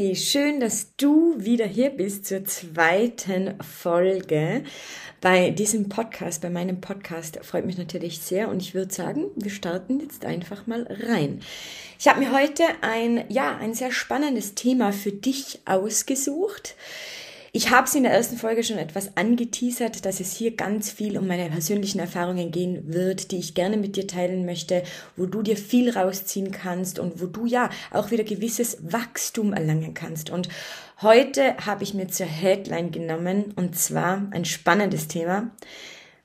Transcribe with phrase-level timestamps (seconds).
[0.00, 4.64] Hey, schön, dass du wieder hier bist zur zweiten Folge
[5.20, 7.38] bei diesem Podcast, bei meinem Podcast.
[7.42, 11.42] Freut mich natürlich sehr und ich würde sagen, wir starten jetzt einfach mal rein.
[11.98, 16.76] Ich habe mir heute ein, ja, ein sehr spannendes Thema für dich ausgesucht.
[17.52, 21.18] Ich habe es in der ersten Folge schon etwas angeteasert, dass es hier ganz viel
[21.18, 24.84] um meine persönlichen Erfahrungen gehen wird, die ich gerne mit dir teilen möchte,
[25.16, 29.94] wo du dir viel rausziehen kannst und wo du ja auch wieder gewisses Wachstum erlangen
[29.94, 30.30] kannst.
[30.30, 30.48] Und
[31.02, 35.50] heute habe ich mir zur Headline genommen und zwar ein spannendes Thema.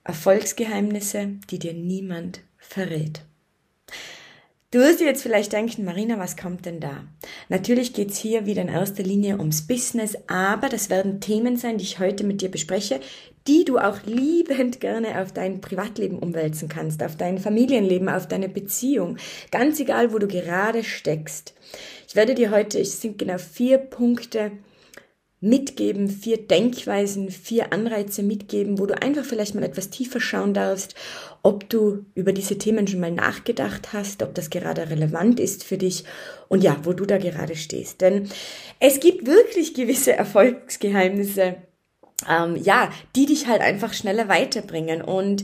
[0.03, 3.21] Erfolgsgeheimnisse, die dir niemand verrät.
[4.75, 7.05] Du wirst dir jetzt vielleicht denken, Marina, was kommt denn da?
[7.47, 11.85] Natürlich geht's hier wieder in erster Linie ums Business, aber das werden Themen sein, die
[11.85, 12.99] ich heute mit dir bespreche,
[13.47, 18.49] die du auch liebend gerne auf dein Privatleben umwälzen kannst, auf dein Familienleben, auf deine
[18.49, 19.15] Beziehung,
[19.49, 21.53] ganz egal, wo du gerade steckst.
[22.09, 24.51] Ich werde dir heute, es sind genau vier Punkte
[25.45, 30.95] mitgeben, vier Denkweisen, vier Anreize mitgeben, wo du einfach vielleicht mal etwas tiefer schauen darfst,
[31.43, 35.77] ob du über diese Themen schon mal nachgedacht hast, ob das gerade relevant ist für
[35.77, 36.03] dich
[36.49, 38.01] und ja, wo du da gerade stehst.
[38.01, 38.27] Denn
[38.79, 41.55] es gibt wirklich gewisse Erfolgsgeheimnisse,
[42.27, 45.43] ähm, ja, die dich halt einfach schneller weiterbringen und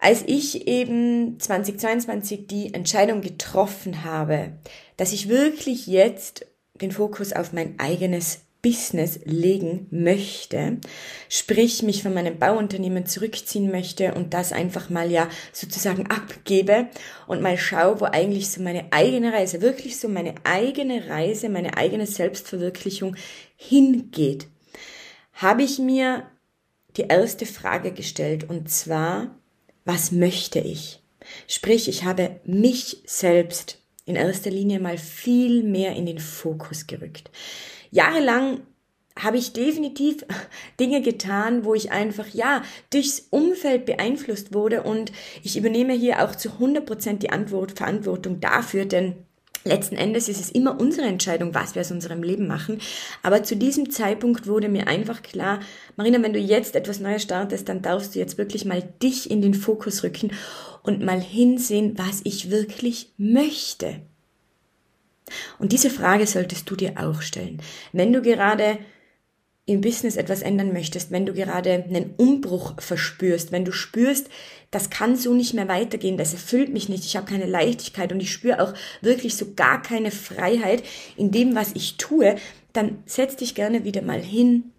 [0.00, 4.52] als ich eben 2022 die Entscheidung getroffen habe,
[4.96, 6.46] dass ich wirklich jetzt
[6.80, 10.78] den Fokus auf mein eigenes Business legen möchte,
[11.28, 16.88] sprich mich von meinem Bauunternehmen zurückziehen möchte und das einfach mal ja sozusagen abgebe
[17.28, 21.76] und mal schaue, wo eigentlich so meine eigene Reise, wirklich so meine eigene Reise, meine
[21.76, 23.14] eigene Selbstverwirklichung
[23.56, 24.48] hingeht,
[25.34, 26.28] habe ich mir
[26.96, 29.36] die erste Frage gestellt und zwar,
[29.84, 31.00] was möchte ich?
[31.46, 37.30] Sprich, ich habe mich selbst in erster Linie mal viel mehr in den Fokus gerückt
[37.90, 38.60] jahrelang
[39.18, 40.24] habe ich definitiv
[40.80, 45.12] Dinge getan, wo ich einfach, ja, durchs Umfeld beeinflusst wurde und
[45.42, 49.14] ich übernehme hier auch zu 100 Prozent die Antwort, Verantwortung dafür, denn
[49.64, 52.80] Letzten Endes ist es immer unsere Entscheidung, was wir aus unserem Leben machen.
[53.22, 55.60] Aber zu diesem Zeitpunkt wurde mir einfach klar,
[55.96, 59.42] Marina, wenn du jetzt etwas Neues startest, dann darfst du jetzt wirklich mal dich in
[59.42, 60.30] den Fokus rücken
[60.82, 64.00] und mal hinsehen, was ich wirklich möchte.
[65.58, 67.60] Und diese Frage solltest du dir auch stellen.
[67.92, 68.78] Wenn du gerade
[69.68, 74.28] im Business etwas ändern möchtest, wenn du gerade einen Umbruch verspürst, wenn du spürst,
[74.70, 78.20] das kann so nicht mehr weitergehen, das erfüllt mich nicht, ich habe keine Leichtigkeit und
[78.20, 80.82] ich spüre auch wirklich so gar keine Freiheit
[81.18, 82.36] in dem, was ich tue,
[82.72, 84.72] dann setz dich gerne wieder mal hin,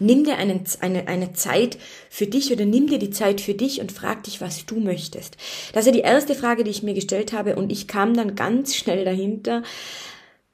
[0.00, 1.78] Nimm dir einen, eine, eine Zeit
[2.08, 5.36] für dich oder nimm dir die Zeit für dich und frag dich, was du möchtest.
[5.72, 8.34] Das ist ja die erste Frage, die ich mir gestellt habe und ich kam dann
[8.34, 9.62] ganz schnell dahinter,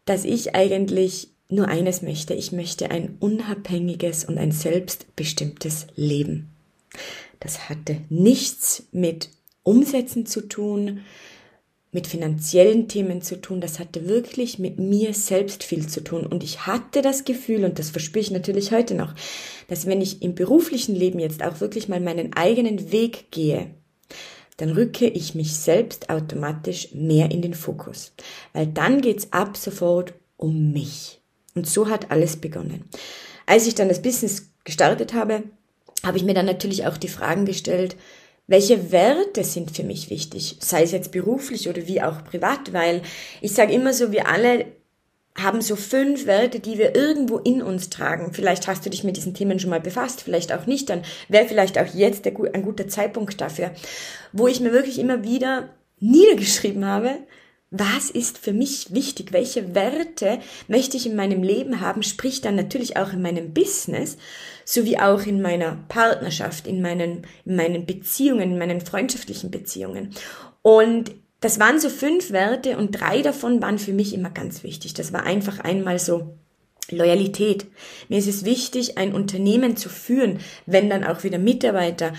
[0.04, 2.34] dass ich eigentlich nur eines möchte.
[2.34, 6.50] Ich möchte ein unabhängiges und ein selbstbestimmtes Leben.
[7.38, 9.30] Das hatte nichts mit
[9.62, 11.02] Umsetzen zu tun,
[11.92, 16.26] mit finanziellen Themen zu tun, das hatte wirklich mit mir selbst viel zu tun.
[16.26, 19.14] Und ich hatte das Gefühl, und das verspüre ich natürlich heute noch,
[19.68, 23.70] dass wenn ich im beruflichen Leben jetzt auch wirklich mal meinen eigenen Weg gehe,
[24.56, 28.12] dann rücke ich mich selbst automatisch mehr in den Fokus.
[28.52, 31.20] Weil dann geht's ab sofort um mich.
[31.54, 32.84] Und so hat alles begonnen.
[33.46, 35.44] Als ich dann das Business gestartet habe,
[36.02, 37.96] habe ich mir dann natürlich auch die Fragen gestellt,
[38.46, 43.02] welche Werte sind für mich wichtig, sei es jetzt beruflich oder wie auch privat, weil
[43.40, 44.66] ich sage immer so, wir alle
[45.36, 48.32] haben so fünf Werte, die wir irgendwo in uns tragen.
[48.32, 51.46] Vielleicht hast du dich mit diesen Themen schon mal befasst, vielleicht auch nicht, dann wäre
[51.46, 53.72] vielleicht auch jetzt ein guter Zeitpunkt dafür,
[54.32, 57.18] wo ich mir wirklich immer wieder niedergeschrieben habe,
[57.70, 62.54] was ist für mich wichtig, welche Werte möchte ich in meinem Leben haben, sprich dann
[62.54, 64.16] natürlich auch in meinem Business,
[64.64, 70.10] sowie auch in meiner Partnerschaft, in meinen, in meinen Beziehungen, in meinen freundschaftlichen Beziehungen.
[70.62, 74.94] Und das waren so fünf Werte und drei davon waren für mich immer ganz wichtig.
[74.94, 76.36] Das war einfach einmal so
[76.90, 77.66] Loyalität.
[78.08, 82.12] Mir ist es wichtig, ein Unternehmen zu führen, wenn dann auch wieder Mitarbeiter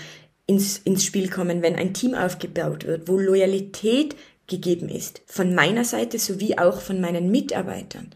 [0.46, 4.14] ins, ins Spiel kommen, wenn ein Team aufgebaut wird, wo Loyalität
[4.48, 5.22] gegeben ist.
[5.26, 8.10] Von meiner Seite sowie auch von meinen Mitarbeitern.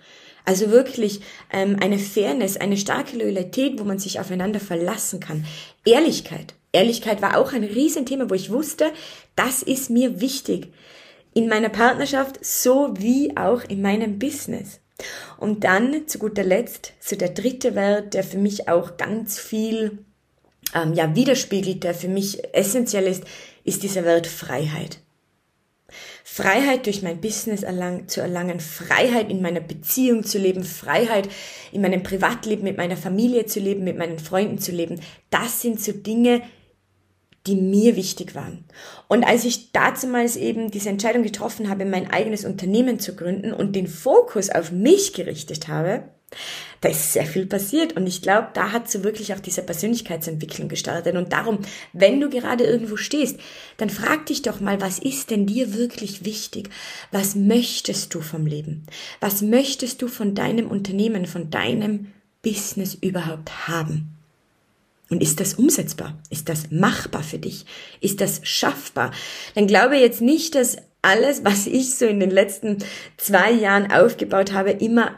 [0.44, 1.20] Also wirklich
[1.52, 5.44] ähm, eine Fairness, eine starke Loyalität, wo man sich aufeinander verlassen kann.
[5.84, 6.55] Ehrlichkeit.
[6.73, 8.90] Ehrlichkeit war auch ein Riesenthema, wo ich wusste,
[9.37, 10.73] das ist mir wichtig.
[11.34, 14.81] In meiner Partnerschaft so wie auch in meinem Business.
[15.38, 19.99] Und dann zu guter Letzt, so der dritte Wert, der für mich auch ganz viel
[20.75, 23.25] ähm, ja, widerspiegelt, der für mich essentiell ist,
[23.64, 24.99] ist dieser Wert Freiheit.
[26.25, 31.29] Freiheit durch mein Business erlang, zu erlangen, Freiheit in meiner Beziehung zu leben, Freiheit
[31.73, 35.01] in meinem Privatleben, mit meiner Familie zu leben, mit meinen Freunden zu leben.
[35.31, 36.43] Das sind so Dinge,
[37.47, 38.65] die mir wichtig waren.
[39.09, 43.75] Und als ich dazumals eben diese Entscheidung getroffen habe, mein eigenes Unternehmen zu gründen und
[43.75, 46.05] den Fokus auf mich gerichtet habe,
[46.82, 50.69] da ist sehr viel passiert und ich glaube, da hat so wirklich auch diese Persönlichkeitsentwicklung
[50.69, 51.17] gestartet.
[51.17, 51.61] Und darum,
[51.93, 53.38] wenn du gerade irgendwo stehst,
[53.76, 56.70] dann frag dich doch mal, was ist denn dir wirklich wichtig?
[57.12, 58.84] Was möchtest du vom Leben?
[59.20, 62.12] Was möchtest du von deinem Unternehmen, von deinem
[62.43, 64.17] Business überhaupt haben?
[65.08, 66.19] Und ist das umsetzbar?
[66.31, 67.67] Ist das machbar für dich?
[68.00, 69.12] Ist das schaffbar?
[69.55, 72.78] Dann glaube jetzt nicht, dass alles, was ich so in den letzten
[73.19, 75.12] zwei Jahren aufgebaut habe, immer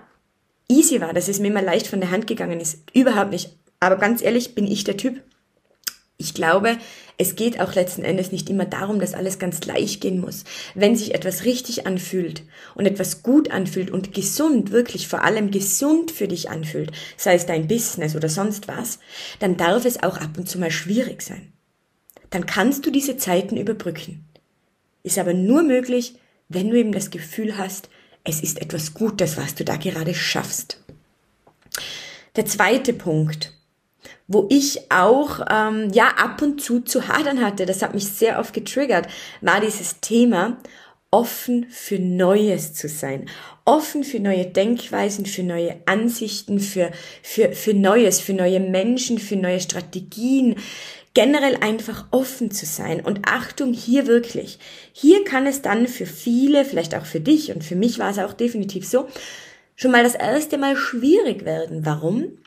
[0.68, 2.82] easy war, dass es mir immer leicht von der Hand gegangen ist.
[2.92, 3.56] Überhaupt nicht.
[3.80, 5.22] Aber ganz ehrlich, bin ich der Typ.
[6.16, 6.78] Ich glaube,
[7.18, 10.44] es geht auch letzten Endes nicht immer darum, dass alles ganz leicht gehen muss.
[10.74, 12.42] Wenn sich etwas richtig anfühlt
[12.76, 17.46] und etwas gut anfühlt und gesund, wirklich vor allem gesund für dich anfühlt, sei es
[17.46, 19.00] dein Business oder sonst was,
[19.40, 21.52] dann darf es auch ab und zu mal schwierig sein.
[22.30, 24.24] Dann kannst du diese Zeiten überbrücken.
[25.02, 26.14] Ist aber nur möglich,
[26.48, 27.88] wenn du eben das Gefühl hast,
[28.24, 30.78] es ist etwas Gutes, was du da gerade schaffst.
[32.36, 33.52] Der zweite Punkt,
[34.26, 38.38] wo ich auch ähm, ja ab und zu zu hadern hatte, das hat mich sehr
[38.38, 39.06] oft getriggert,
[39.40, 40.56] war dieses Thema
[41.10, 43.28] offen für Neues zu sein,
[43.64, 46.90] offen für neue Denkweisen, für neue Ansichten, für
[47.22, 50.56] für für Neues, für neue Menschen, für neue Strategien,
[51.14, 53.00] generell einfach offen zu sein.
[53.00, 54.58] Und Achtung, hier wirklich.
[54.92, 58.18] Hier kann es dann für viele, vielleicht auch für dich und für mich war es
[58.18, 59.08] auch definitiv so,
[59.76, 61.86] schon mal das erste Mal schwierig werden.
[61.86, 62.38] Warum?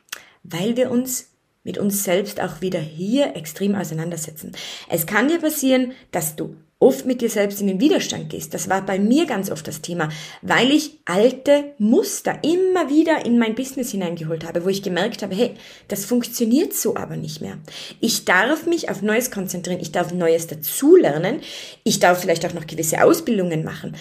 [0.43, 1.29] Weil wir uns
[1.63, 4.53] mit uns selbst auch wieder hier extrem auseinandersetzen.
[4.89, 8.53] Es kann dir passieren, dass du oft mit dir selbst in den Widerstand gehst.
[8.53, 10.09] Das war bei mir ganz oft das Thema,
[10.43, 15.33] weil ich alte Muster immer wieder in mein Business hineingeholt habe, wo ich gemerkt habe,
[15.33, 15.55] hey,
[15.87, 17.57] das funktioniert so aber nicht mehr.
[17.99, 21.41] Ich darf mich auf Neues konzentrieren, ich darf Neues dazulernen,
[21.83, 23.95] ich darf vielleicht auch noch gewisse Ausbildungen machen,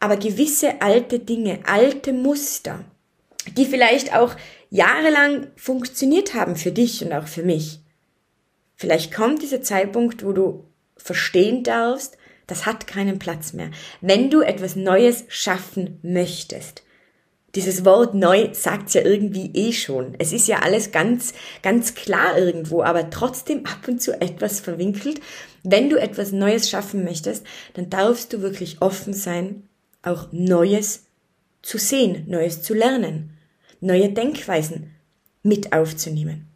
[0.00, 2.84] aber gewisse alte Dinge, alte Muster,
[3.56, 4.34] die vielleicht auch
[4.70, 7.78] jahrelang funktioniert haben für dich und auch für mich.
[8.74, 10.64] Vielleicht kommt dieser Zeitpunkt, wo du
[11.06, 13.70] verstehen darfst, das hat keinen Platz mehr.
[14.00, 16.82] Wenn du etwas Neues schaffen möchtest,
[17.56, 20.14] dieses Wort neu sagt's ja irgendwie eh schon.
[20.18, 21.32] Es ist ja alles ganz,
[21.62, 25.20] ganz klar irgendwo, aber trotzdem ab und zu etwas verwinkelt.
[25.62, 29.66] Wenn du etwas Neues schaffen möchtest, dann darfst du wirklich offen sein,
[30.02, 31.04] auch Neues
[31.62, 33.38] zu sehen, Neues zu lernen,
[33.80, 34.94] neue Denkweisen
[35.42, 36.46] mit aufzunehmen.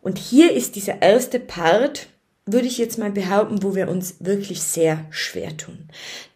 [0.00, 2.06] Und hier ist dieser erste Part,
[2.52, 5.88] würde ich jetzt mal behaupten, wo wir uns wirklich sehr schwer tun.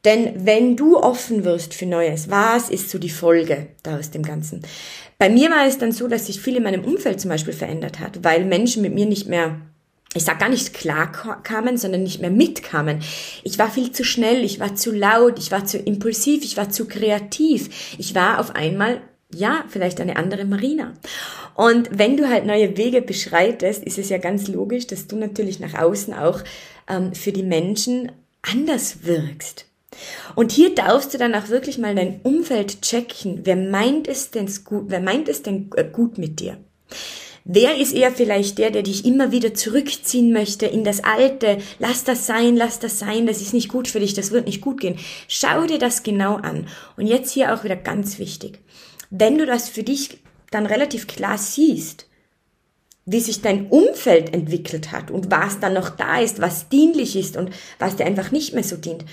[0.04, 4.22] Denn wenn du offen wirst für Neues, was ist so die Folge da aus dem
[4.22, 4.62] Ganzen?
[5.18, 8.00] Bei mir war es dann so, dass sich viel in meinem Umfeld zum Beispiel verändert
[8.00, 9.60] hat, weil Menschen mit mir nicht mehr
[10.16, 11.10] ich sag gar nicht klar
[11.42, 13.00] kamen, sondern nicht mehr mitkamen.
[13.42, 16.70] Ich war viel zu schnell, ich war zu laut, ich war zu impulsiv, ich war
[16.70, 17.96] zu kreativ.
[17.98, 19.02] Ich war auf einmal
[19.34, 20.94] ja, vielleicht eine andere Marina.
[21.54, 25.60] Und wenn du halt neue Wege beschreitest, ist es ja ganz logisch, dass du natürlich
[25.60, 26.40] nach außen auch
[26.88, 28.12] ähm, für die Menschen
[28.42, 29.66] anders wirkst.
[30.34, 33.40] Und hier darfst du dann auch wirklich mal dein Umfeld checken.
[33.44, 36.56] Wer meint es denn gut, wer meint es denn äh, gut mit dir?
[37.46, 41.58] Wer ist eher vielleicht der, der dich immer wieder zurückziehen möchte in das Alte?
[41.78, 44.62] Lass das sein, lass das sein, das ist nicht gut für dich, das wird nicht
[44.62, 44.98] gut gehen.
[45.28, 46.66] Schau dir das genau an.
[46.96, 48.60] Und jetzt hier auch wieder ganz wichtig
[49.16, 50.18] wenn du das für dich
[50.50, 52.06] dann relativ klar siehst,
[53.06, 57.36] wie sich dein Umfeld entwickelt hat und was dann noch da ist, was dienlich ist
[57.36, 59.04] und was dir einfach nicht mehr so dient,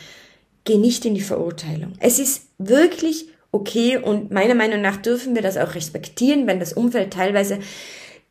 [0.64, 1.94] geh nicht in die Verurteilung.
[2.00, 6.74] Es ist wirklich okay und meiner Meinung nach dürfen wir das auch respektieren, wenn das
[6.74, 7.60] Umfeld teilweise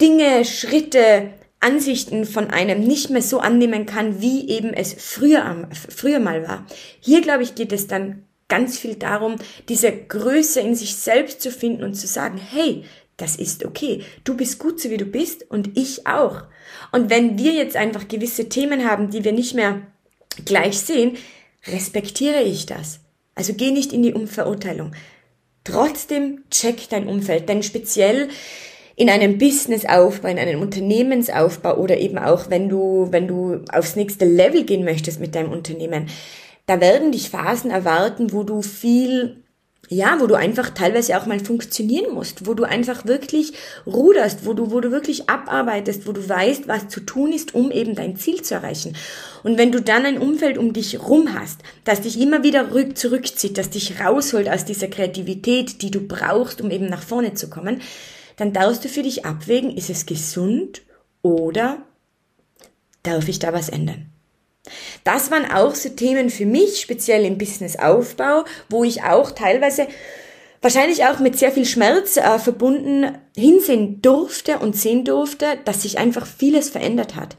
[0.00, 6.18] Dinge, Schritte, Ansichten von einem nicht mehr so annehmen kann, wie eben es früher, früher
[6.18, 6.66] mal war.
[7.00, 9.36] Hier, glaube ich, geht es dann ganz viel darum,
[9.70, 12.84] diese Größe in sich selbst zu finden und zu sagen, hey,
[13.16, 14.02] das ist okay.
[14.24, 16.42] Du bist gut so wie du bist und ich auch.
[16.92, 19.80] Und wenn wir jetzt einfach gewisse Themen haben, die wir nicht mehr
[20.44, 21.16] gleich sehen,
[21.66, 23.00] respektiere ich das.
[23.34, 24.92] Also geh nicht in die Umverurteilung.
[25.64, 28.28] trotzdem check dein Umfeld, denn speziell
[28.96, 34.24] in einem Businessaufbau, in einem Unternehmensaufbau oder eben auch wenn du, wenn du aufs nächste
[34.24, 36.08] Level gehen möchtest mit deinem Unternehmen,
[36.70, 39.42] da werden dich Phasen erwarten, wo du viel
[39.88, 43.54] ja, wo du einfach teilweise auch mal funktionieren musst, wo du einfach wirklich
[43.88, 47.72] ruderst, wo du, wo du wirklich abarbeitest, wo du weißt, was zu tun ist, um
[47.72, 48.94] eben dein Ziel zu erreichen.
[49.42, 53.58] Und wenn du dann ein Umfeld um dich rum hast, das dich immer wieder zurückzieht,
[53.58, 57.80] das dich rausholt aus dieser Kreativität, die du brauchst, um eben nach vorne zu kommen,
[58.36, 60.82] dann darfst du für dich abwägen, ist es gesund
[61.22, 61.78] oder
[63.02, 64.06] darf ich da was ändern?
[65.04, 69.88] Das waren auch so Themen für mich, speziell im Businessaufbau, wo ich auch teilweise
[70.60, 75.98] wahrscheinlich auch mit sehr viel Schmerz äh, verbunden hinsehen durfte und sehen durfte, dass sich
[75.98, 77.36] einfach vieles verändert hat.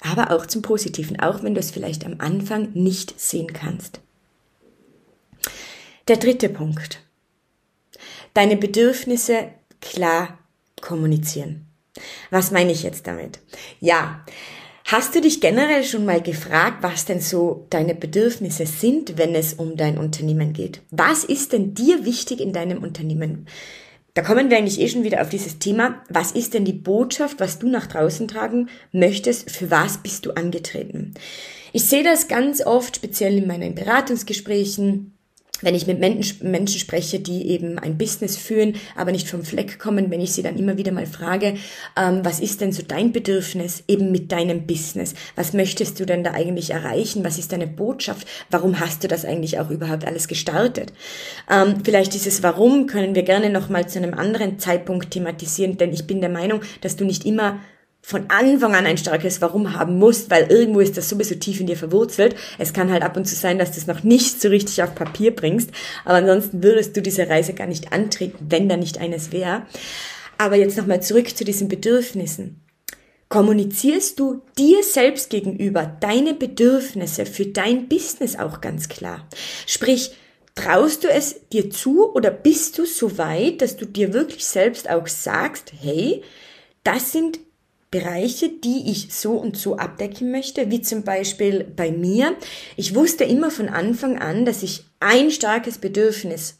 [0.00, 4.00] Aber auch zum Positiven, auch wenn du es vielleicht am Anfang nicht sehen kannst.
[6.08, 7.02] Der dritte Punkt.
[8.34, 9.50] Deine Bedürfnisse
[9.80, 10.38] klar
[10.80, 11.66] kommunizieren.
[12.30, 13.40] Was meine ich jetzt damit?
[13.80, 14.24] Ja,
[14.92, 19.54] Hast du dich generell schon mal gefragt, was denn so deine Bedürfnisse sind, wenn es
[19.54, 20.82] um dein Unternehmen geht?
[20.90, 23.46] Was ist denn dir wichtig in deinem Unternehmen?
[24.14, 26.02] Da kommen wir eigentlich eh schon wieder auf dieses Thema.
[26.08, 29.52] Was ist denn die Botschaft, was du nach draußen tragen möchtest?
[29.52, 31.14] Für was bist du angetreten?
[31.72, 35.16] Ich sehe das ganz oft, speziell in meinen Beratungsgesprächen,
[35.62, 40.10] wenn ich mit Menschen, spreche, die eben ein Business führen, aber nicht vom Fleck kommen,
[40.10, 41.56] wenn ich sie dann immer wieder mal frage,
[41.96, 45.14] ähm, was ist denn so dein Bedürfnis eben mit deinem Business?
[45.36, 47.24] Was möchtest du denn da eigentlich erreichen?
[47.24, 48.26] Was ist deine Botschaft?
[48.50, 50.92] Warum hast du das eigentlich auch überhaupt alles gestartet?
[51.50, 56.06] Ähm, vielleicht dieses Warum können wir gerne nochmal zu einem anderen Zeitpunkt thematisieren, denn ich
[56.06, 57.60] bin der Meinung, dass du nicht immer
[58.02, 61.66] von Anfang an ein starkes Warum haben musst, weil irgendwo ist das sowieso tief in
[61.66, 62.34] dir verwurzelt.
[62.58, 64.94] Es kann halt ab und zu sein, dass du es noch nicht so richtig auf
[64.94, 65.70] Papier bringst,
[66.04, 69.66] aber ansonsten würdest du diese Reise gar nicht antreten, wenn da nicht eines wäre.
[70.38, 72.62] Aber jetzt nochmal zurück zu diesen Bedürfnissen.
[73.28, 79.28] Kommunizierst du dir selbst gegenüber deine Bedürfnisse für dein Business auch ganz klar?
[79.66, 80.12] Sprich,
[80.56, 84.90] traust du es dir zu oder bist du so weit, dass du dir wirklich selbst
[84.90, 86.24] auch sagst, hey,
[86.82, 87.38] das sind
[87.90, 92.36] Bereiche, die ich so und so abdecken möchte, wie zum Beispiel bei mir.
[92.76, 96.56] Ich wusste immer von Anfang an, dass ich ein starkes Bedürfnis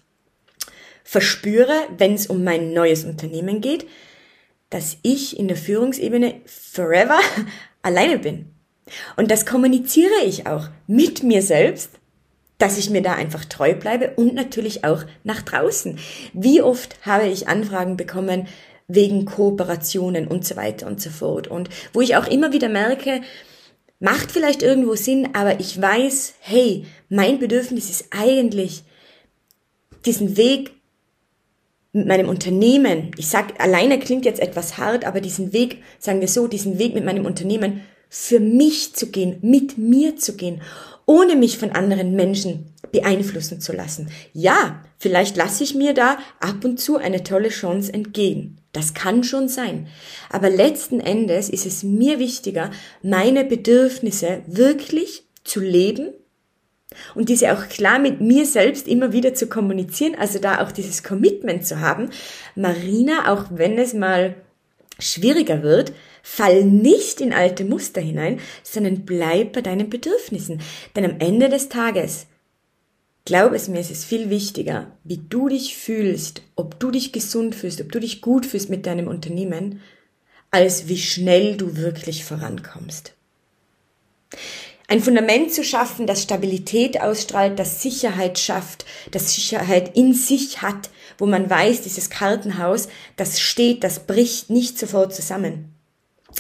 [1.04, 3.86] verspüre, wenn es um mein neues Unternehmen geht,
[4.70, 7.18] dass ich in der Führungsebene forever
[7.82, 8.46] alleine bin.
[9.16, 11.90] Und das kommuniziere ich auch mit mir selbst,
[12.58, 15.98] dass ich mir da einfach treu bleibe und natürlich auch nach draußen.
[16.32, 18.48] Wie oft habe ich Anfragen bekommen,
[18.94, 21.48] wegen Kooperationen und so weiter und so fort.
[21.48, 23.22] Und wo ich auch immer wieder merke,
[23.98, 28.82] macht vielleicht irgendwo Sinn, aber ich weiß, hey, mein Bedürfnis ist eigentlich,
[30.06, 30.72] diesen Weg
[31.92, 36.28] mit meinem Unternehmen, ich sag, alleine klingt jetzt etwas hart, aber diesen Weg, sagen wir
[36.28, 40.62] so, diesen Weg mit meinem Unternehmen für mich zu gehen, mit mir zu gehen,
[41.06, 44.08] ohne mich von anderen Menschen beeinflussen zu lassen.
[44.32, 48.59] Ja, vielleicht lasse ich mir da ab und zu eine tolle Chance entgehen.
[48.72, 49.88] Das kann schon sein.
[50.28, 52.70] Aber letzten Endes ist es mir wichtiger,
[53.02, 56.10] meine Bedürfnisse wirklich zu leben
[57.14, 61.02] und diese auch klar mit mir selbst immer wieder zu kommunizieren, also da auch dieses
[61.02, 62.10] Commitment zu haben.
[62.54, 64.34] Marina, auch wenn es mal
[64.98, 70.60] schwieriger wird, fall nicht in alte Muster hinein, sondern bleib bei deinen Bedürfnissen.
[70.94, 72.26] Denn am Ende des Tages
[73.24, 77.54] Glaub es mir, es ist viel wichtiger, wie du dich fühlst, ob du dich gesund
[77.54, 79.80] fühlst, ob du dich gut fühlst mit deinem Unternehmen,
[80.50, 83.12] als wie schnell du wirklich vorankommst.
[84.88, 90.90] Ein Fundament zu schaffen, das Stabilität ausstrahlt, das Sicherheit schafft, das Sicherheit in sich hat,
[91.16, 95.69] wo man weiß, dieses Kartenhaus, das steht, das bricht nicht sofort zusammen.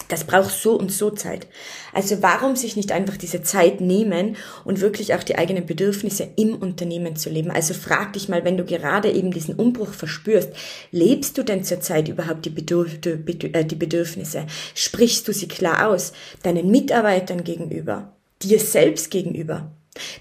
[0.08, 1.46] Das braucht so und so Zeit.
[1.92, 6.54] Also warum sich nicht einfach diese Zeit nehmen und wirklich auch die eigenen Bedürfnisse im
[6.56, 7.50] Unternehmen zu leben?
[7.50, 10.50] Also frag dich mal, wenn du gerade eben diesen Umbruch verspürst,
[10.90, 14.46] lebst du denn zurzeit überhaupt die, äh, Bedürfnisse?
[14.74, 16.12] Sprichst du sie klar aus?
[16.42, 18.12] Deinen Mitarbeitern gegenüber?
[18.42, 19.72] Dir selbst gegenüber?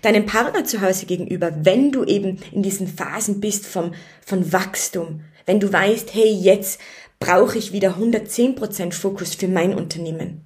[0.02, 3.94] Deinem Partner zu Hause gegenüber, wenn du eben in diesen Phasen bist vom,
[4.26, 6.80] von Wachstum, wenn du weißt, hey, jetzt
[7.20, 10.46] brauche ich wieder 110% Fokus für mein Unternehmen.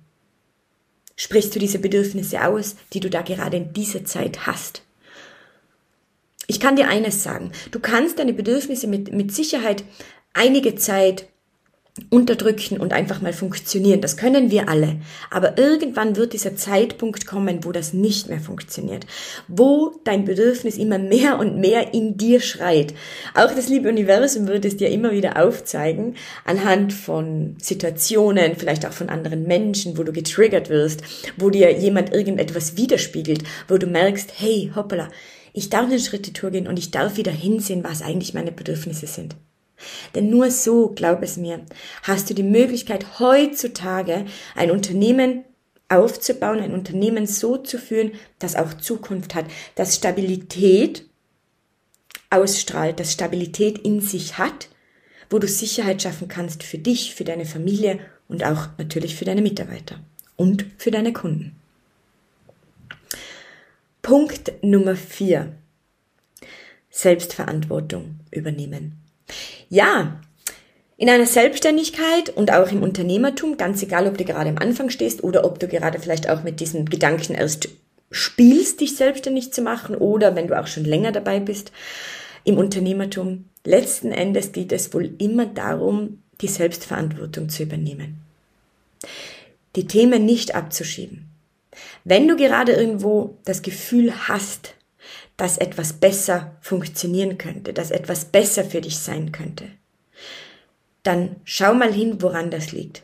[1.15, 4.82] Sprichst du diese Bedürfnisse aus, die du da gerade in dieser Zeit hast?
[6.48, 7.51] Ich kann dir eines sagen.
[7.72, 9.84] Du kannst deine Bedürfnisse mit, mit Sicherheit
[10.34, 11.27] einige Zeit
[12.09, 14.01] unterdrücken und einfach mal funktionieren.
[14.01, 14.97] Das können wir alle.
[15.29, 19.05] Aber irgendwann wird dieser Zeitpunkt kommen, wo das nicht mehr funktioniert.
[19.47, 22.95] Wo dein Bedürfnis immer mehr und mehr in dir schreit.
[23.35, 28.93] Auch das liebe Universum wird es dir immer wieder aufzeigen, anhand von Situationen, vielleicht auch
[28.93, 31.03] von anderen Menschen, wo du getriggert wirst,
[31.38, 35.09] wo dir jemand irgendetwas widerspiegelt, wo du merkst, hey, hoppala,
[35.53, 38.51] ich darf einen Schritt die Tour gehen und ich darf wieder hinsehen, was eigentlich meine
[38.51, 39.35] Bedürfnisse sind.
[40.16, 41.62] Denn nur so, glaub es mir,
[42.04, 44.25] hast du die Möglichkeit heutzutage
[44.56, 45.44] ein Unternehmen
[45.90, 51.06] aufzubauen, ein Unternehmen so zu führen, das auch Zukunft hat, das Stabilität
[52.30, 54.70] ausstrahlt, das Stabilität in sich hat,
[55.30, 59.42] wo du Sicherheit schaffen kannst für dich, für deine Familie und auch natürlich für deine
[59.42, 60.00] Mitarbeiter
[60.36, 61.56] und für deine Kunden.
[64.02, 65.54] Punkt Nummer vier:
[66.90, 69.02] Selbstverantwortung übernehmen.
[69.74, 70.22] Ja,
[70.98, 75.24] in einer Selbstständigkeit und auch im Unternehmertum, ganz egal, ob du gerade am Anfang stehst
[75.24, 77.70] oder ob du gerade vielleicht auch mit diesem Gedanken erst
[78.12, 81.72] spielst, dich selbstständig zu machen oder wenn du auch schon länger dabei bist
[82.44, 88.20] im Unternehmertum, letzten Endes geht es wohl immer darum, die Selbstverantwortung zu übernehmen.
[89.75, 91.32] Die Themen nicht abzuschieben.
[92.03, 94.75] Wenn du gerade irgendwo das Gefühl hast,
[95.38, 99.66] dass etwas besser funktionieren könnte, dass etwas besser für dich sein könnte,
[101.04, 103.04] dann schau mal hin, woran das liegt.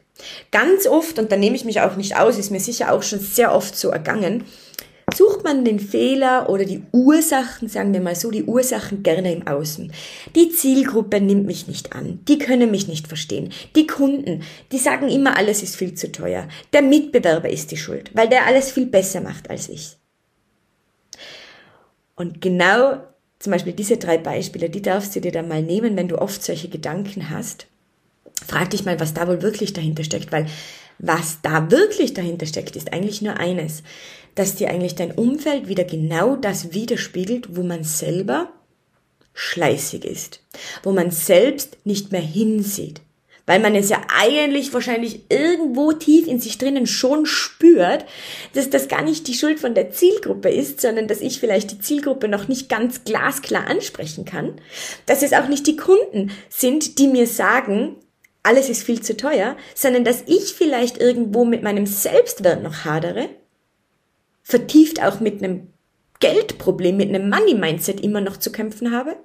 [0.51, 3.19] Ganz oft, und da nehme ich mich auch nicht aus, ist mir sicher auch schon
[3.19, 4.43] sehr oft so ergangen,
[5.15, 9.47] sucht man den Fehler oder die Ursachen, sagen wir mal so, die Ursachen gerne im
[9.47, 9.91] Außen.
[10.35, 13.51] Die Zielgruppe nimmt mich nicht an, die können mich nicht verstehen.
[13.75, 16.47] Die Kunden, die sagen immer, alles ist viel zu teuer.
[16.73, 19.98] Der Mitbewerber ist die Schuld, weil der alles viel besser macht als ich.
[22.19, 23.01] Und genau
[23.39, 26.43] zum Beispiel diese drei Beispiele, die darfst du dir dann mal nehmen, wenn du oft
[26.43, 27.67] solche Gedanken hast.
[28.45, 30.47] Frag dich mal, was da wohl wirklich dahinter steckt, weil
[30.97, 33.83] was da wirklich dahinter steckt, ist eigentlich nur eines,
[34.35, 38.51] dass dir eigentlich dein Umfeld wieder genau das widerspiegelt, wo man selber
[39.33, 40.43] schleißig ist,
[40.83, 42.99] wo man selbst nicht mehr hinsieht,
[43.49, 48.05] weil man es ja eigentlich wahrscheinlich irgendwo tief in sich drinnen schon spürt,
[48.53, 51.79] dass das gar nicht die Schuld von der Zielgruppe ist, sondern dass ich vielleicht die
[51.79, 54.61] Zielgruppe noch nicht ganz glasklar ansprechen kann,
[55.07, 57.95] dass es auch nicht die Kunden sind, die mir sagen,
[58.43, 63.29] alles ist viel zu teuer, sondern dass ich vielleicht irgendwo mit meinem Selbstwert noch hadere,
[64.43, 65.73] vertieft auch mit einem
[66.19, 69.15] Geldproblem, mit einem Money-Mindset immer noch zu kämpfen habe.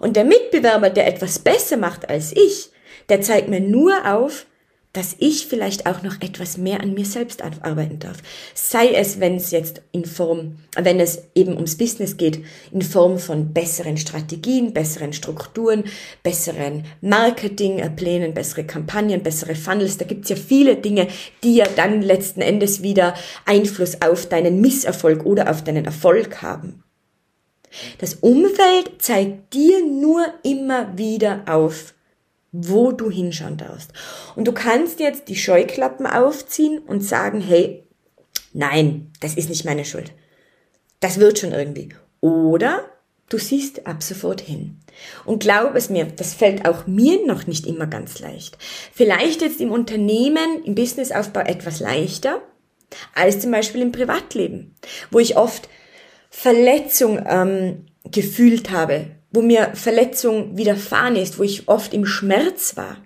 [0.00, 2.72] Und der Mitbewerber, der etwas besser macht als ich,
[3.10, 4.46] der zeigt mir nur auf,
[4.92, 8.16] dass ich vielleicht auch noch etwas mehr an mir selbst arbeiten darf.
[8.54, 13.18] Sei es, wenn es jetzt in Form, wenn es eben ums Business geht, in Form
[13.20, 15.84] von besseren Strategien, besseren Strukturen,
[16.24, 19.96] besseren Marketingplänen, bessere Kampagnen, bessere Funnels.
[19.98, 21.06] Da gibt's ja viele Dinge,
[21.44, 23.14] die ja dann letzten Endes wieder
[23.46, 26.82] Einfluss auf deinen Misserfolg oder auf deinen Erfolg haben.
[27.98, 31.94] Das Umfeld zeigt dir nur immer wieder auf,
[32.52, 33.92] wo du hinschauen darfst.
[34.34, 37.84] Und du kannst jetzt die Scheuklappen aufziehen und sagen, hey,
[38.52, 40.12] nein, das ist nicht meine Schuld.
[41.00, 41.90] Das wird schon irgendwie.
[42.20, 42.84] Oder
[43.28, 44.80] du siehst ab sofort hin.
[45.24, 48.58] Und glaub es mir, das fällt auch mir noch nicht immer ganz leicht.
[48.92, 52.42] Vielleicht jetzt im Unternehmen, im Businessaufbau etwas leichter
[53.14, 54.74] als zum Beispiel im Privatleben,
[55.12, 55.68] wo ich oft
[56.28, 62.96] Verletzung ähm, gefühlt habe, wo mir Verletzung widerfahren ist, wo ich oft im Schmerz war,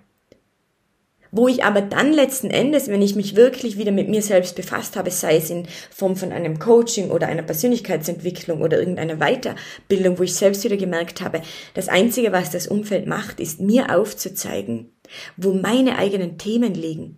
[1.35, 4.95] wo ich aber dann letzten Endes, wenn ich mich wirklich wieder mit mir selbst befasst
[4.95, 10.23] habe, sei es in Form von einem Coaching oder einer Persönlichkeitsentwicklung oder irgendeiner Weiterbildung, wo
[10.23, 11.41] ich selbst wieder gemerkt habe,
[11.73, 14.93] das Einzige, was das Umfeld macht, ist mir aufzuzeigen,
[15.35, 17.17] wo meine eigenen Themen liegen.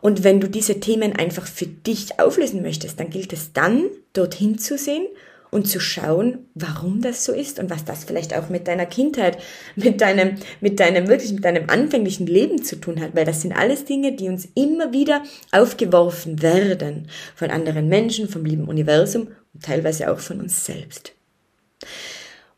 [0.00, 4.58] Und wenn du diese Themen einfach für dich auflösen möchtest, dann gilt es dann, dorthin
[4.58, 5.08] zu sehen
[5.50, 9.38] und zu schauen, warum das so ist und was das vielleicht auch mit deiner Kindheit,
[9.76, 13.52] mit deinem, mit deinem, wirklich mit deinem anfänglichen Leben zu tun hat, weil das sind
[13.52, 19.64] alles Dinge, die uns immer wieder aufgeworfen werden von anderen Menschen, vom lieben Universum und
[19.64, 21.12] teilweise auch von uns selbst.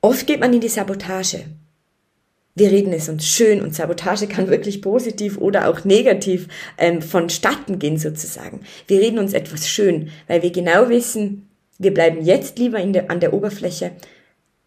[0.00, 1.44] Oft geht man in die Sabotage.
[2.54, 6.48] Wir reden es uns schön und Sabotage kann wirklich positiv oder auch negativ
[6.78, 8.62] ähm, vonstatten gehen sozusagen.
[8.86, 11.49] Wir reden uns etwas schön, weil wir genau wissen,
[11.80, 13.92] wir bleiben jetzt lieber der, an der Oberfläche,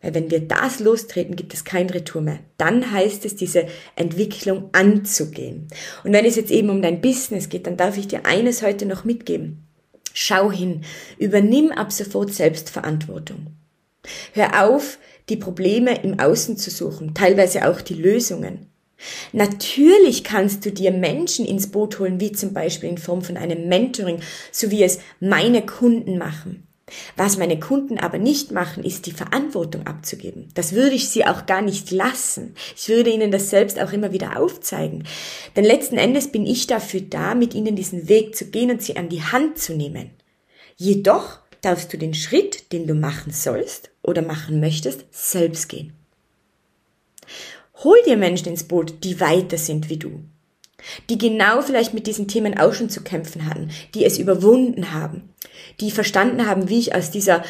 [0.02, 2.40] weil wenn wir das lostreten, gibt es kein Retour mehr.
[2.58, 5.68] Dann heißt es, diese Entwicklung anzugehen.
[6.04, 8.88] Und wenn es jetzt eben um dein Business geht, dann darf ich dir eines heute
[8.88, 9.64] noch mitgeben.
[10.14, 10.82] Schau hin,
[11.20, 13.48] übernimm ab sofort Selbstverantwortung.
[14.34, 14.98] Hör auf,
[15.30, 18.66] die Probleme im Außen zu suchen, teilweise auch die Lösungen.
[19.32, 23.70] Natürlich kannst du dir Menschen ins Boot holen, wie zum Beispiel in Form von einem
[23.70, 24.20] Mentoring,
[24.52, 26.68] so wie es meine Kunden machen.
[27.16, 30.50] Was meine Kunden aber nicht machen, ist die Verantwortung abzugeben.
[30.54, 32.56] Das würde ich sie auch gar nicht lassen.
[32.76, 35.06] Ich würde ihnen das selbst auch immer wieder aufzeigen.
[35.56, 38.98] Denn letzten Endes bin ich dafür da, mit ihnen diesen Weg zu gehen und sie
[38.98, 40.12] an die Hand zu nehmen.
[40.76, 45.94] Jedoch darfst du den Schritt, den du machen sollst oder machen möchtest, selbst gehen.
[47.84, 50.24] Hol dir Menschen ins Boot, die weiter sind wie du.
[51.10, 55.34] Die genau vielleicht mit diesen Themen auch schon zu kämpfen hatten, die es überwunden haben,
[55.80, 57.44] die verstanden haben, wie ich aus dieser,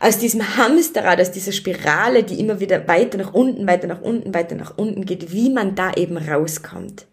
[0.00, 4.34] aus diesem Hamsterrad, aus dieser Spirale, die immer wieder weiter nach unten, weiter nach unten,
[4.34, 7.06] weiter nach unten geht, wie man da eben rauskommt.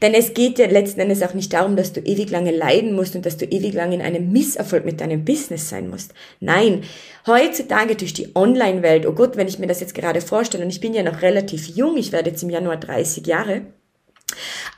[0.00, 3.14] Denn es geht ja letzten Endes auch nicht darum, dass du ewig lange leiden musst
[3.14, 6.14] und dass du ewig lange in einem Misserfolg mit deinem Business sein musst.
[6.40, 6.82] Nein,
[7.26, 10.80] heutzutage durch die Online-Welt, oh Gott, wenn ich mir das jetzt gerade vorstelle, und ich
[10.80, 13.62] bin ja noch relativ jung, ich werde jetzt im Januar 30 Jahre,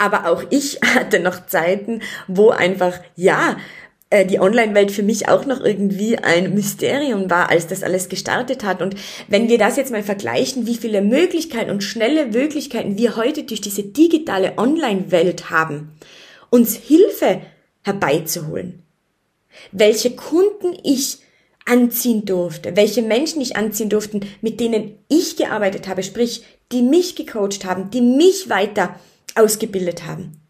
[0.00, 3.56] aber auch ich hatte noch Zeiten, wo einfach, ja,
[4.08, 8.64] äh, die Online-Welt für mich auch noch irgendwie ein Mysterium war, als das alles gestartet
[8.64, 8.82] hat.
[8.82, 8.96] Und
[9.28, 13.60] wenn wir das jetzt mal vergleichen, wie viele Möglichkeiten und schnelle Möglichkeiten wir heute durch
[13.60, 15.92] diese digitale Online-Welt haben,
[16.50, 17.42] uns Hilfe
[17.82, 18.82] herbeizuholen,
[19.70, 21.18] welche Kunden ich
[21.66, 27.16] anziehen durfte, welche Menschen ich anziehen durfte, mit denen ich gearbeitet habe, sprich, die mich
[27.16, 28.96] gecoacht haben, die mich weiter
[29.36, 30.40] ausgebildet haben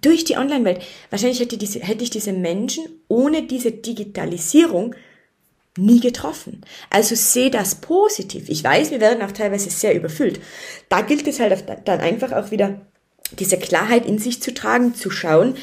[0.00, 0.82] durch die Online-Welt.
[1.10, 4.94] Wahrscheinlich hätte, diese, hätte ich diese Menschen ohne diese Digitalisierung
[5.76, 6.62] nie getroffen.
[6.90, 8.48] Also sehe das positiv.
[8.48, 10.40] Ich weiß, wir werden auch teilweise sehr überfüllt.
[10.88, 12.80] Da gilt es halt dann einfach auch wieder,
[13.38, 15.54] diese Klarheit in sich zu tragen, zu schauen,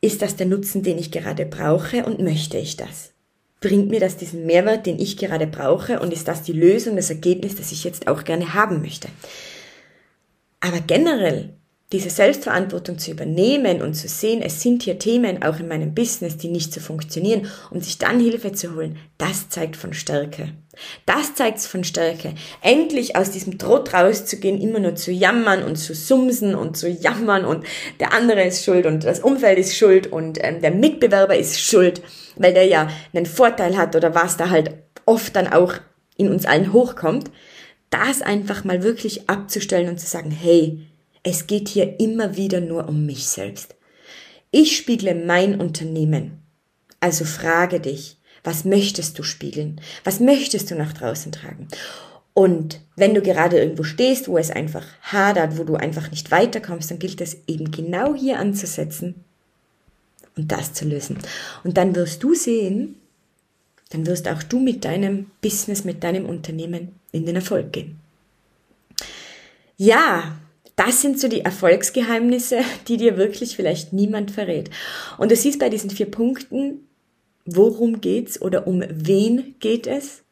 [0.00, 3.12] ist das der Nutzen, den ich gerade brauche und möchte ich das?
[3.60, 7.10] Bringt mir das diesen Mehrwert, den ich gerade brauche und ist das die Lösung, das
[7.10, 9.08] Ergebnis, das ich jetzt auch gerne haben möchte?
[10.62, 11.50] Aber generell
[11.92, 16.38] diese Selbstverantwortung zu übernehmen und zu sehen, es sind hier Themen auch in meinem Business,
[16.38, 20.54] die nicht so funktionieren, um sich dann Hilfe zu holen, das zeigt von Stärke.
[21.04, 22.32] Das zeigt von Stärke.
[22.62, 27.44] Endlich aus diesem Trott rauszugehen, immer nur zu jammern und zu sumsen und zu jammern
[27.44, 27.66] und
[28.00, 32.00] der andere ist schuld und das Umfeld ist schuld und ähm, der Mitbewerber ist schuld,
[32.36, 34.70] weil der ja einen Vorteil hat oder was da halt
[35.04, 35.74] oft dann auch
[36.16, 37.30] in uns allen hochkommt,
[37.92, 40.80] das einfach mal wirklich abzustellen und zu sagen, hey,
[41.22, 43.76] es geht hier immer wieder nur um mich selbst.
[44.50, 46.42] Ich spiegle mein Unternehmen.
[47.00, 49.80] Also frage dich, was möchtest du spiegeln?
[50.04, 51.68] Was möchtest du nach draußen tragen?
[52.34, 56.90] Und wenn du gerade irgendwo stehst, wo es einfach hadert, wo du einfach nicht weiterkommst,
[56.90, 59.24] dann gilt es eben genau hier anzusetzen
[60.36, 61.18] und das zu lösen.
[61.62, 62.96] Und dann wirst du sehen,
[63.92, 67.98] dann wirst auch du mit deinem Business, mit deinem Unternehmen in den Erfolg gehen.
[69.76, 70.38] Ja,
[70.76, 74.70] das sind so die Erfolgsgeheimnisse, die dir wirklich vielleicht niemand verrät.
[75.18, 76.86] Und du siehst bei diesen vier Punkten,
[77.44, 80.22] worum geht's oder um wen geht es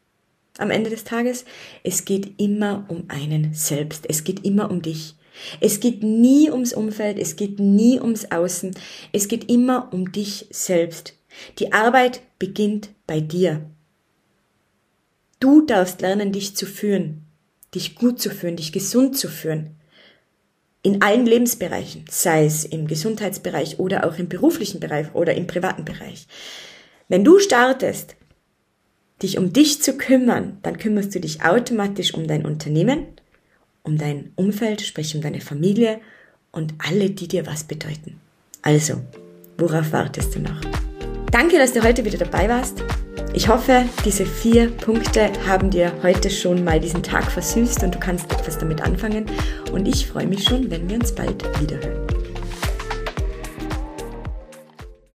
[0.57, 1.45] am Ende des Tages?
[1.83, 4.05] Es geht immer um einen selbst.
[4.09, 5.15] Es geht immer um dich.
[5.59, 8.75] Es geht nie ums Umfeld, es geht nie ums Außen,
[9.13, 11.13] es geht immer um dich selbst.
[11.59, 13.65] Die Arbeit beginnt bei dir.
[15.39, 17.25] Du darfst lernen, dich zu führen,
[17.73, 19.75] dich gut zu führen, dich gesund zu führen
[20.83, 25.85] in allen Lebensbereichen, sei es im Gesundheitsbereich oder auch im beruflichen Bereich oder im privaten
[25.85, 26.27] Bereich.
[27.07, 28.15] Wenn du startest,
[29.21, 33.07] dich um dich zu kümmern, dann kümmerst du dich automatisch um dein Unternehmen,
[33.83, 35.99] um dein Umfeld, sprich um deine Familie
[36.51, 38.19] und alle, die dir was bedeuten.
[38.63, 39.01] Also,
[39.57, 40.90] worauf wartest du noch?
[41.31, 42.83] Danke, dass du heute wieder dabei warst.
[43.33, 47.99] Ich hoffe, diese vier Punkte haben dir heute schon mal diesen Tag versüßt und du
[47.99, 49.25] kannst etwas damit anfangen.
[49.71, 52.00] Und ich freue mich schon, wenn wir uns bald wiederhören.